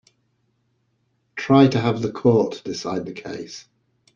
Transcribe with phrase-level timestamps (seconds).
[1.35, 3.67] Try to have the court decide the case.